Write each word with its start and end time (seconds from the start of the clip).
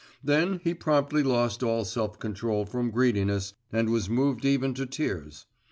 Then 0.23 0.61
he 0.63 0.73
promptly 0.73 1.21
lost 1.21 1.61
all 1.61 1.85
self 1.85 2.17
control 2.17 2.65
from 2.65 2.89
greediness, 2.89 3.53
and 3.71 3.91
was 3.91 4.09
moved 4.09 4.45
even 4.45 4.73
to 4.73 4.87
tears. 4.87 5.45